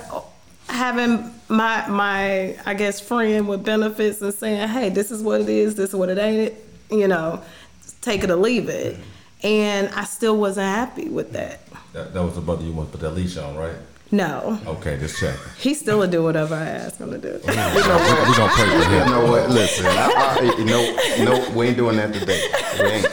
[0.68, 5.48] Having my my I guess friend with benefits and saying, "Hey, this is what it
[5.48, 5.74] is.
[5.74, 6.54] This is what it ain't."
[6.90, 7.42] You know,
[8.00, 8.96] take it or leave it.
[9.42, 11.60] And I still wasn't happy with that.
[11.92, 13.76] That, that was the brother you want to put that leash on, right?
[14.10, 15.36] No, Okay, just check.
[15.58, 17.32] he still will do whatever I ask him to do.
[17.46, 19.10] We gonna pray for You him.
[19.10, 19.50] know what?
[19.50, 22.42] Listen, I, I, no, no, we ain't doing that today.
[22.80, 23.06] We ain't,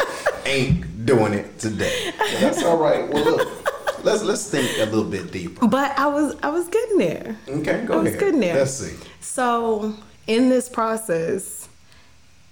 [0.45, 2.13] ain't doing it today.
[2.39, 3.09] That's all right.
[3.09, 5.67] Well, look, let's let's think a little bit deeper.
[5.67, 7.35] But I was I was getting there.
[7.49, 8.55] Okay, go I was getting there.
[8.55, 8.95] Let's see.
[9.19, 9.95] So
[10.27, 11.64] in this process,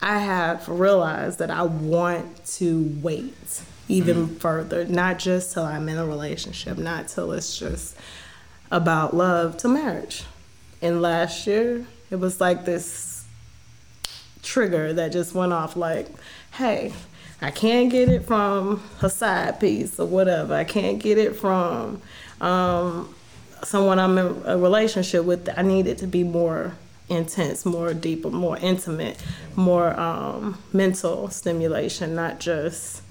[0.04, 5.98] I have realized that I want to wait even further, not just till I'm in
[5.98, 7.96] a relationship, not till it's just
[8.70, 10.26] about love to marriage.
[10.82, 13.24] And last year, it was like this
[14.42, 16.10] trigger that just went off like,
[16.52, 16.92] hey,
[17.42, 20.54] I can't get it from a side piece or whatever.
[20.54, 22.02] I can't get it from
[22.42, 23.16] um,
[23.64, 25.50] someone I'm in a relationship with.
[25.58, 26.74] I need it to be more
[27.10, 29.22] intense, more deeper, more intimate,
[29.56, 33.02] more um, mental stimulation, not just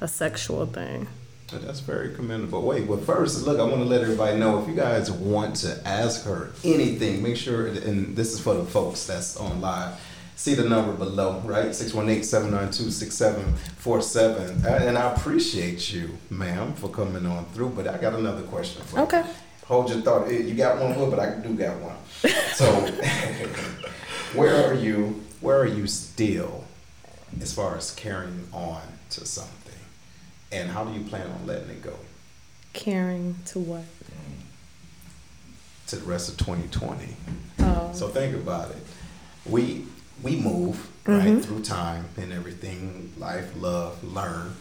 [0.00, 1.06] a sexual thing.
[1.50, 2.62] But That's very commendable.
[2.62, 5.86] Wait, but first, look, I want to let everybody know if you guys want to
[5.86, 10.00] ask her anything, make sure, and this is for the folks that's on live,
[10.34, 11.74] see the number below, right?
[11.74, 14.66] 618 792 6747.
[14.88, 18.96] And I appreciate you, ma'am, for coming on through, but I got another question for
[18.96, 19.02] you.
[19.02, 19.22] Okay.
[19.66, 20.28] Hold your thought.
[20.28, 21.96] Eh, You got one, Will, but I do got one.
[22.54, 22.66] So,
[24.38, 25.22] where are you?
[25.40, 26.64] Where are you still,
[27.40, 29.74] as far as carrying on to something,
[30.52, 31.94] and how do you plan on letting it go
[32.72, 33.84] Caring to what?
[35.88, 37.16] to the rest of 2020?
[37.60, 37.90] Oh.
[37.92, 38.76] So think about it.
[39.44, 39.84] We
[40.22, 44.54] we move right through time and everything, life, love, learn.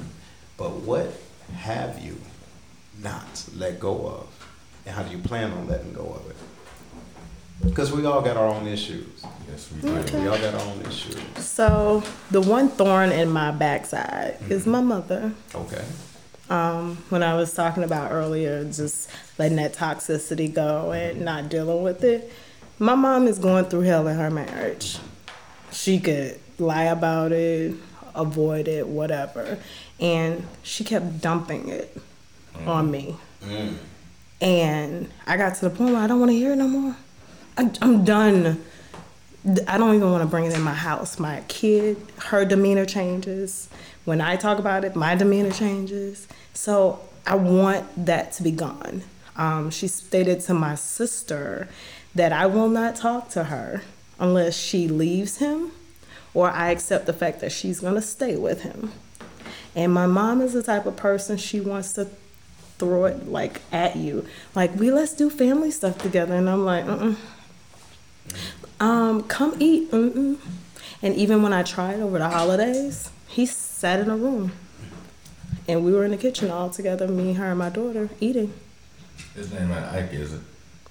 [0.57, 1.13] But what
[1.55, 2.17] have you
[3.01, 4.40] not let go of,
[4.85, 6.35] and how do you plan on letting go of it?
[7.63, 9.23] Because we all got our own issues.
[9.49, 10.19] Yes, we do.
[10.19, 11.17] We all got our own issues.
[11.37, 14.87] So the one thorn in my backside is my mm-hmm.
[14.87, 15.33] mother.
[15.53, 15.83] Okay.
[16.49, 21.25] Um, when I was talking about earlier, just letting that toxicity go and mm-hmm.
[21.25, 22.31] not dealing with it.
[22.79, 24.97] My mom is going through hell in her marriage.
[25.71, 27.75] She could lie about it,
[28.15, 29.59] avoid it, whatever.
[29.99, 31.95] And she kept dumping it
[32.55, 32.67] mm-hmm.
[32.67, 33.15] on me.
[33.43, 33.75] Mm.
[34.41, 36.97] And I got to the point where I don't want to hear it no more.
[37.57, 38.63] I, I'm done.
[39.67, 41.19] I don't even want to bring it in my house.
[41.19, 43.69] My kid, her demeanor changes.
[44.05, 46.27] When I talk about it, my demeanor changes.
[46.53, 49.03] So I want that to be gone.
[49.35, 51.69] Um, she stated to my sister
[52.15, 53.83] that I will not talk to her
[54.19, 55.71] unless she leaves him
[56.33, 58.91] or I accept the fact that she's going to stay with him.
[59.75, 62.09] And my mom is the type of person she wants to
[62.81, 64.25] throw it like at you.
[64.55, 66.33] Like, we let's do family stuff together.
[66.33, 67.15] And I'm like, mm
[68.79, 69.91] um, come eat.
[69.91, 70.37] Mm-mm.
[71.03, 74.53] And even when I tried over the holidays, he sat in a room.
[75.67, 78.53] And we were in the kitchen all together, me, her, and my daughter, eating.
[79.35, 80.41] His name ain't Ike, is it?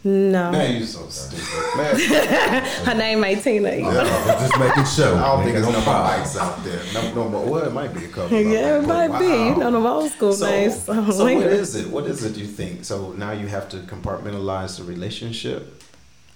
[0.03, 0.51] No.
[0.51, 1.77] Man, you so stupid.
[1.77, 3.69] Man, Her name ain't Tina.
[3.69, 4.01] either.
[4.01, 5.15] I'm just making sure.
[5.17, 6.21] I don't think Ain't there's no problem.
[6.21, 6.81] bikes out there.
[6.95, 7.45] No, no more.
[7.47, 8.41] Well, it might be a couple.
[8.41, 9.27] Yeah, it might but be.
[9.27, 9.55] You wow.
[9.59, 10.83] know them old school So, names.
[10.85, 11.49] so So, what linger.
[11.51, 11.89] is it?
[11.91, 12.87] What is it you think?
[12.87, 15.83] So now you have to compartmentalize the relationship?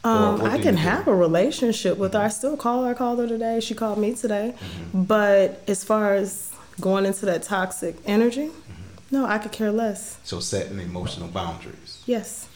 [0.05, 2.19] Um, I can have a relationship with her.
[2.21, 2.91] I still call her.
[2.91, 3.61] I called her today.
[3.61, 4.55] She called me today.
[4.59, 5.05] Mm-hmm.
[5.05, 9.17] But as far as going into that toxic energy, Mm-hmm.
[9.17, 10.19] no, I could care less.
[10.25, 12.03] So setting emotional boundaries.
[12.05, 12.47] Yes.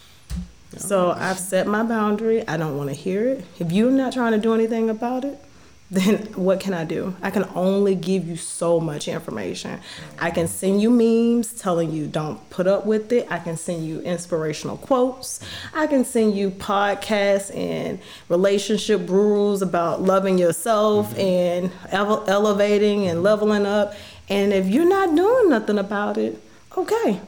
[0.79, 2.47] So I've set my boundary.
[2.47, 3.45] I don't want to hear it.
[3.59, 5.43] If you're not trying to do anything about it,
[5.91, 7.17] then what can I do?
[7.23, 9.81] I can only give you so much information.
[10.19, 13.27] I can send you memes telling you don't put up with it.
[13.31, 15.41] I can send you inspirational quotes.
[15.73, 21.21] I can send you podcasts and relationship rules about loving yourself mm-hmm.
[21.21, 23.95] and ele- elevating and leveling up.
[24.29, 26.39] And if you're not doing nothing about it,
[26.77, 27.21] okay.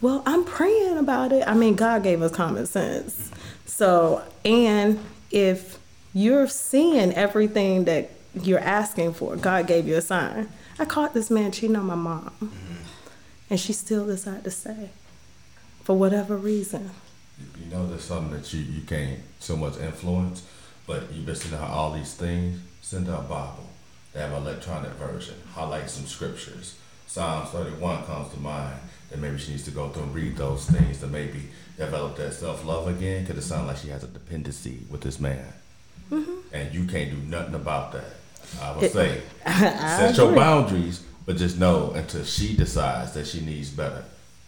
[0.00, 1.46] Well, I'm praying about it.
[1.46, 3.30] I mean, God gave us common sense.
[3.64, 4.98] So, and
[5.30, 5.78] if
[6.14, 9.36] you're seeing everything that you're asking for.
[9.36, 10.48] God gave you a sign.
[10.78, 12.74] I caught this man cheating on my mom, mm-hmm.
[13.50, 14.90] and she still decided to stay
[15.82, 16.90] for whatever reason.
[17.58, 20.46] You know, there's something that you, you can't so much influence,
[20.86, 22.60] but you've been sending her all these things.
[22.80, 23.68] Send her a Bible.
[24.12, 25.36] They have an electronic version.
[25.54, 26.78] Highlight some scriptures.
[27.12, 28.74] Psalms 31 comes to mind.
[29.10, 31.42] That maybe she needs to go through and read those things to maybe
[31.76, 33.22] develop that self love again.
[33.22, 35.44] Because it sounds like she has a dependency with this man.
[36.10, 36.54] Mm-hmm.
[36.54, 38.14] And you can't do nothing about that.
[38.62, 43.68] I would say set your boundaries, but just know until she decides that she needs
[43.68, 44.04] better,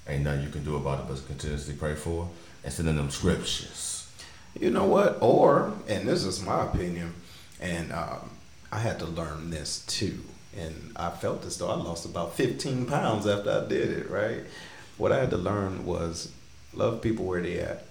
[0.08, 2.30] ain't nothing you can do about it but continuously pray for
[2.62, 4.10] and sending them scriptures.
[4.58, 5.18] You know what?
[5.20, 7.12] Or, and this is my opinion,
[7.60, 8.30] and um,
[8.72, 10.20] I had to learn this too.
[10.56, 14.42] And I felt as though I lost about 15 pounds after I did it, right?
[14.98, 16.32] What I had to learn was
[16.72, 17.84] love people where they at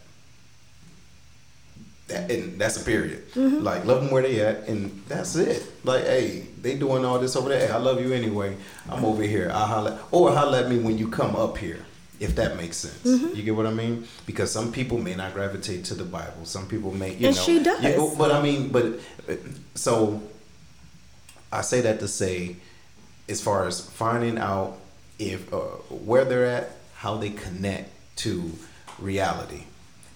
[2.08, 3.30] that, and that's a period.
[3.32, 3.60] Mm-hmm.
[3.60, 5.64] Like love them where they at, and that's it.
[5.84, 7.68] Like, hey, they doing all this over there.
[7.68, 8.58] Hey, I love you anyway.
[8.90, 9.52] I'm over here.
[9.54, 11.86] I holla or holla at me when you come up here,
[12.20, 13.04] if that makes sense.
[13.04, 13.36] Mm-hmm.
[13.36, 14.08] You get what I mean?
[14.26, 16.46] Because some people may not gravitate to the Bible.
[16.46, 17.42] Some people may, you and know.
[17.42, 17.84] she does.
[17.84, 19.00] You but I mean, but
[19.76, 20.22] so
[21.54, 22.58] I say that to say,
[23.30, 24.78] as far as finding out
[25.20, 25.58] if uh,
[25.90, 28.52] where they're at, how they connect to
[29.00, 29.64] reality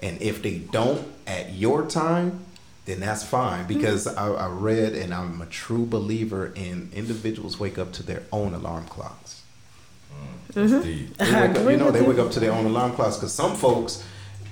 [0.01, 2.45] and if they don't at your time,
[2.85, 4.19] then that's fine because mm-hmm.
[4.19, 8.53] I, I, read and I'm a true believer in individuals wake up to their own
[8.53, 9.41] alarm clocks.
[10.53, 10.81] Mm-hmm.
[10.81, 13.55] They wake up, you know, they wake up to their own alarm clocks because some
[13.55, 14.03] folks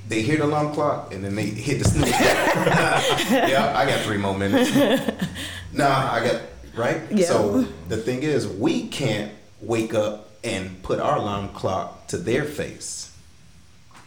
[0.07, 2.09] they hear the alarm clock and then they hit the snooze.
[2.09, 4.75] yeah, I got three more minutes.
[5.73, 6.41] nah, I got
[6.75, 7.01] right.
[7.11, 7.25] Yeah.
[7.25, 12.43] So the thing is, we can't wake up and put our alarm clock to their
[12.43, 13.15] face.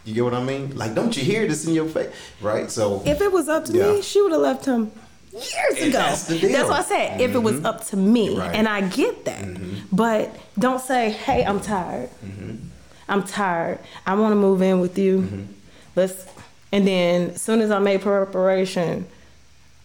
[0.05, 0.75] You get what I mean?
[0.75, 2.09] Like, don't you hear this in your face?
[2.41, 2.71] Right?
[2.71, 3.91] So if it was up to yeah.
[3.91, 4.91] me, she would have left him
[5.31, 5.91] years ago.
[5.91, 7.11] That's, that's what I said.
[7.11, 7.21] Mm-hmm.
[7.21, 7.65] If it was mm-hmm.
[7.65, 8.55] up to me, right.
[8.55, 9.95] and I get that, mm-hmm.
[9.95, 12.09] but don't say, "Hey, I'm tired.
[12.23, 12.55] Mm-hmm.
[13.07, 13.79] I'm tired.
[14.05, 15.21] I want to move in with you.
[15.21, 15.43] Mm-hmm.
[15.95, 16.25] Let's."
[16.71, 19.07] And then, as soon as I made preparation,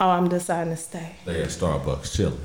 [0.01, 1.17] oh, I'm deciding to stay.
[1.25, 2.39] They at Starbucks chilling.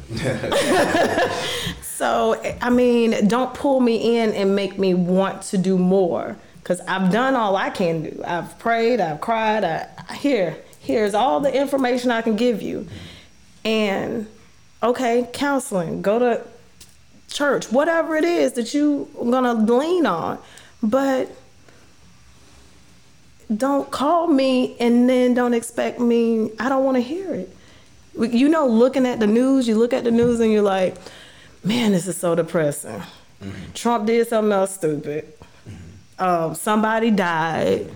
[1.81, 6.81] so, I mean, don't pull me in and make me want to do more because
[6.81, 8.21] I've done all I can do.
[8.25, 9.63] I've prayed, I've cried.
[9.63, 12.88] I, here, here's all the information I can give you.
[13.65, 14.27] And
[14.81, 16.45] okay, counseling, go to
[17.27, 20.39] church, whatever it is that you're gonna lean on.
[20.81, 21.35] But
[23.55, 27.55] don't call me and then don't expect me, I don't wanna hear it.
[28.15, 30.95] You know, looking at the news, you look at the news and you're like,
[31.63, 33.01] man, this is so depressing.
[33.41, 33.71] Mm-hmm.
[33.73, 35.33] Trump did something else stupid
[36.19, 37.89] um, somebody died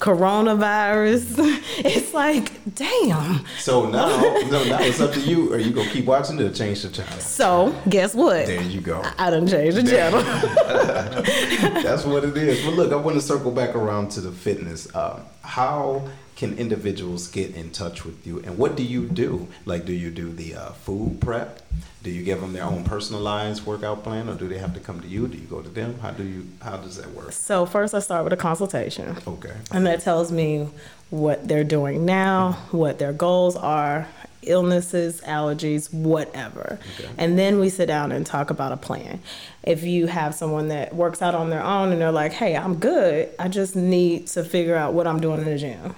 [0.00, 1.58] coronavirus.
[1.82, 3.44] It's like, damn.
[3.58, 4.08] So now,
[4.50, 5.52] no, now it's up to you.
[5.52, 7.18] Are you gonna keep watching it or change the channel?
[7.20, 8.46] So guess what?
[8.46, 9.00] There you go.
[9.02, 10.20] I, I done changed the channel.
[11.82, 12.64] That's what it is.
[12.64, 14.94] But look, I want to circle back around to the fitness.
[14.94, 16.06] Um, how
[16.40, 19.46] can individuals get in touch with you, and what do you do?
[19.64, 21.60] Like, do you do the uh, food prep?
[22.02, 25.00] do you give them their own personalized workout plan or do they have to come
[25.00, 25.28] to you?
[25.28, 25.98] Do you go to them?
[26.00, 27.32] How do you how does that work?
[27.32, 29.16] So first i start with a consultation.
[29.26, 29.52] Okay.
[29.70, 30.68] And that tells me
[31.10, 34.06] what they're doing now what their goals are
[34.42, 36.78] illnesses allergies whatever.
[36.98, 37.10] Okay.
[37.18, 39.20] and then we sit down and talk about a plan.
[39.62, 42.76] If you have someone that works out on their own and they're like hey i'm
[42.76, 43.28] good.
[43.38, 45.94] I just need to figure out what i'm doing in the gym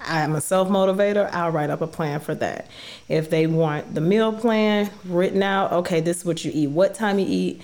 [0.00, 2.66] I'm a self motivator, I'll write up a plan for that.
[3.08, 6.94] If they want the meal plan written out, okay, this is what you eat, what
[6.94, 7.62] time you eat,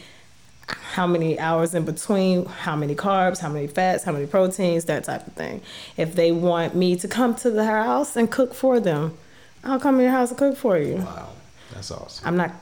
[0.66, 5.04] how many hours in between, how many carbs, how many fats, how many proteins, that
[5.04, 5.60] type of thing.
[5.96, 9.16] If they want me to come to their house and cook for them,
[9.62, 10.96] I'll come to your house and cook for you.
[10.96, 11.30] Wow,
[11.72, 12.26] that's awesome.
[12.26, 12.52] I'm not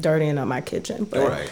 [0.00, 1.04] dirtying up my kitchen.
[1.04, 1.50] But right.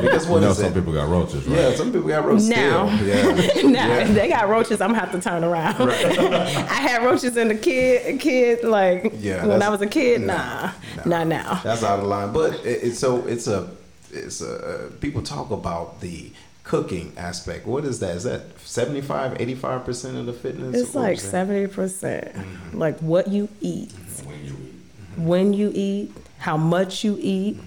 [0.00, 1.58] because what you know, some people got roaches, right?
[1.58, 2.48] Yeah, some people got roaches.
[2.48, 3.62] Now, yeah.
[3.62, 4.04] now yeah.
[4.04, 4.80] they got roaches.
[4.80, 5.78] I'm gonna have to turn around.
[5.78, 6.06] Right.
[6.16, 10.22] I had roaches in the kid, kid like yeah, when I was a kid.
[10.22, 11.60] Nah, nah, not now.
[11.64, 12.32] That's out of line.
[12.32, 13.70] But it, it's so it's a
[14.10, 16.30] it's a people talk about the
[16.64, 17.66] cooking aspect.
[17.66, 18.16] What is that?
[18.16, 20.76] Is that 75, 85 percent of the fitness?
[20.76, 22.34] It's like seventy percent.
[22.34, 22.78] Mm-hmm.
[22.78, 23.92] Like what you eat.
[24.24, 24.74] When you eat.
[25.14, 25.26] Mm-hmm.
[25.26, 27.58] When you eat how much you eat.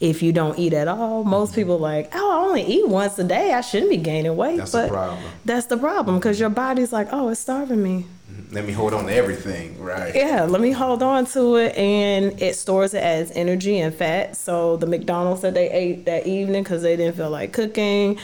[0.00, 3.18] If you don't eat at all, most people are like, oh, I only eat once
[3.18, 3.52] a day.
[3.52, 4.58] I shouldn't be gaining weight.
[4.58, 5.24] That's the but problem.
[5.44, 8.06] That's the problem because your body's like, oh, it's starving me.
[8.30, 8.54] Mm-hmm.
[8.54, 10.14] Let me hold on to everything, right?
[10.14, 14.36] Yeah, let me hold on to it, and it stores it as energy and fat.
[14.36, 18.20] So the McDonald's that they ate that evening because they didn't feel like cooking,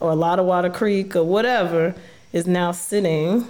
[0.00, 1.94] or a lot of Water Creek or whatever,
[2.34, 3.46] is now sitting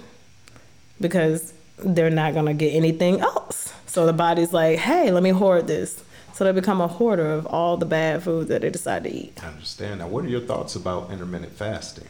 [1.01, 3.73] because they're not gonna get anything else.
[3.95, 6.03] So the body's like, hey, let me hoard this.
[6.33, 9.41] So they become a hoarder of all the bad food that they decide to eat.
[9.41, 9.99] I understand.
[9.99, 12.05] Now, what are your thoughts about intermittent fasting?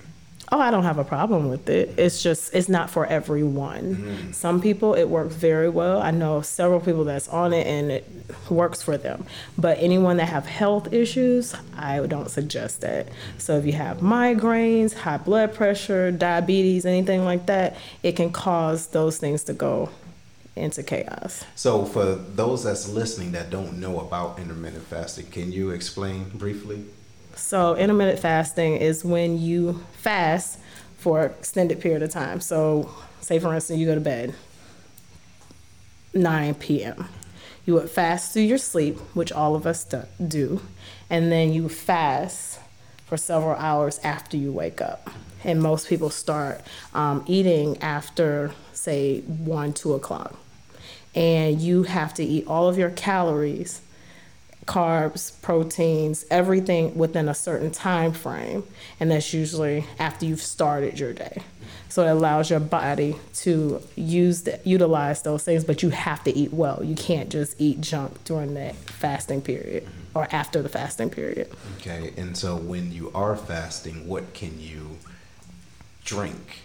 [0.52, 1.94] Oh, I don't have a problem with it.
[2.00, 3.98] It's just it's not for everyone.
[3.98, 4.32] Mm-hmm.
[4.32, 6.02] Some people it works very well.
[6.02, 8.10] I know several people that's on it and it
[8.50, 9.24] works for them.
[9.56, 13.10] But anyone that have health issues, I don't suggest that.
[13.38, 18.88] So if you have migraines, high blood pressure, diabetes, anything like that, it can cause
[18.88, 19.92] those things to go
[20.56, 21.44] into chaos.
[21.56, 26.86] So, for those that's listening that don't know about intermittent fasting, can you explain briefly?
[27.36, 30.58] So intermittent fasting is when you fast
[30.98, 32.40] for an extended period of time.
[32.40, 32.90] So
[33.22, 34.34] say for instance you go to bed
[36.14, 37.10] 9 p.m.
[37.66, 40.62] You would fast through your sleep, which all of us do-
[41.10, 42.60] and then you fast
[43.06, 45.10] for several hours after you wake up.
[45.44, 46.62] And most people start
[46.94, 50.36] um, eating after, say, 1, 2 o'clock.
[51.16, 53.82] And you have to eat all of your calories
[54.66, 58.64] carbs, proteins, everything within a certain time frame,
[59.00, 61.38] and that's usually after you've started your day.
[61.88, 66.36] So it allows your body to use the, utilize those things, but you have to
[66.36, 66.84] eat well.
[66.84, 71.52] You can't just eat junk during that fasting period or after the fasting period.
[71.78, 74.98] Okay, and so when you are fasting, what can you
[76.04, 76.60] drink?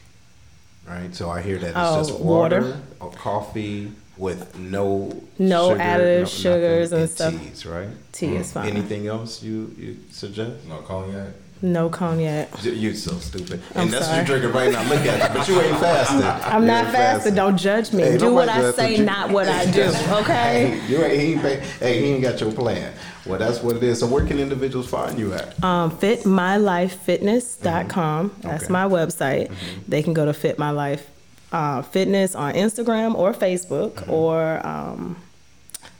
[0.89, 1.15] Right.
[1.15, 2.81] So I hear that it's Oh, just water, water.
[3.01, 7.33] or coffee with no No added nothing, sugars and stuff.
[7.41, 7.89] teas, right?
[8.13, 8.55] Tea is mm.
[8.55, 8.69] fine.
[8.69, 10.67] Anything else you you suggest?
[10.69, 11.29] No cognac.
[11.63, 12.49] No cognac.
[12.65, 13.61] You- You're so stupid.
[13.75, 14.19] I'm and that's sorry.
[14.21, 14.83] what you're drinking right now.
[14.89, 16.23] Look at you, but you ain't fasting.
[16.53, 17.35] I'm You not ain't fasting.
[17.35, 18.03] Don't judge me.
[18.03, 19.05] Hey, do what I say, you.
[19.05, 19.93] not what I do.
[20.21, 20.79] Okay.
[20.79, 22.93] Hey, you ain't, he ain't pay, hey, he ain't got your plan.
[23.27, 23.99] Well, that's what it is.
[24.01, 25.63] So where can individuals find you at?
[25.63, 28.31] um, fitmylifefitness.com.
[28.31, 28.41] Mm-hmm.
[28.49, 28.73] That's Okay.
[28.73, 29.49] my website.
[29.49, 29.81] Mm-hmm.
[29.89, 31.07] They can go to Fit My Life
[31.53, 35.17] uh, Fitness on Instagram or Facebook or um,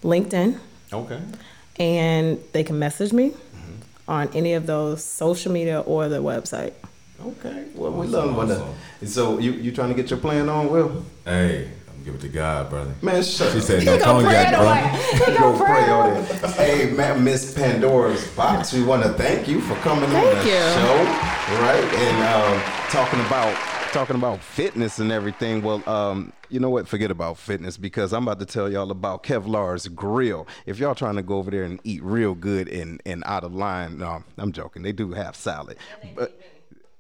[0.03, 0.59] LinkedIn.
[0.93, 1.21] Okay.
[1.79, 3.33] And they can message me
[4.09, 6.73] on any of those social media or the website.
[7.25, 7.67] Okay.
[7.75, 8.51] Well, we Awesome, love one.
[8.51, 8.75] awesome.
[9.07, 11.05] So you you trying to get your plan on, Will?
[11.25, 12.93] Hey, I'm give it to God, brother.
[13.03, 13.65] Man, shut She up.
[13.65, 15.37] said no cognac, bro.
[15.39, 16.27] Go pray on it.
[16.57, 18.73] Hey, man, Miss Pandora's box.
[18.73, 20.65] We want to thank you for coming on the you.
[20.77, 20.97] show,
[21.61, 21.85] right?
[21.95, 23.55] And um, talking about
[23.93, 25.63] talking about fitness and everything.
[25.63, 26.87] Well, um, you know what?
[26.87, 30.47] Forget about fitness because I'm about to tell y'all about Kevlar's Grill.
[30.67, 33.53] If y'all trying to go over there and eat real good and and out of
[33.53, 34.83] line, no, I'm joking.
[34.83, 35.77] They do have salad,
[36.15, 36.41] but.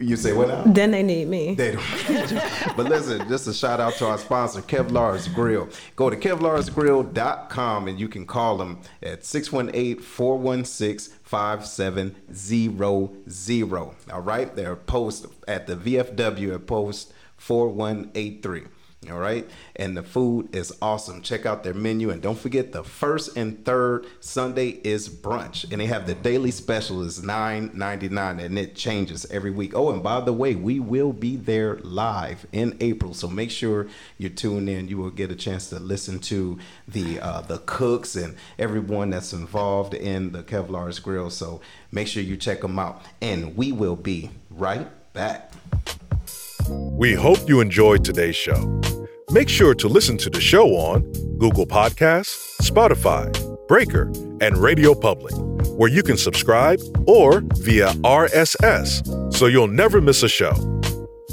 [0.03, 0.63] You say what now?
[0.65, 1.55] Then they need me.
[1.55, 1.85] They don't.
[2.77, 5.69] but listen, just a shout out to our sponsor, Kevlar's Grill.
[5.95, 13.95] Go to kevlarsgrill.com and you can call them at 618 416 5700.
[14.11, 14.57] All right?
[14.57, 18.63] They're post at the VFW at post 4183.
[19.09, 19.49] All right.
[19.77, 21.23] And the food is awesome.
[21.23, 22.11] Check out their menu.
[22.11, 25.71] And don't forget the first and third Sunday is brunch.
[25.73, 29.73] And they have the daily special is $9.99 and it changes every week.
[29.75, 33.15] Oh, and by the way, we will be there live in April.
[33.15, 33.89] So make sure
[34.19, 34.89] you tune in.
[34.89, 39.33] You will get a chance to listen to the uh, the cooks and everyone that's
[39.33, 41.31] involved in the Kevlar's Grill.
[41.31, 43.01] So make sure you check them out.
[43.23, 45.53] And we will be right back.
[46.69, 48.81] We hope you enjoyed today's show.
[49.31, 51.03] Make sure to listen to the show on
[51.39, 53.31] Google Podcasts, Spotify,
[53.69, 55.35] Breaker, and Radio Public,
[55.79, 60.53] where you can subscribe or via RSS so you'll never miss a show.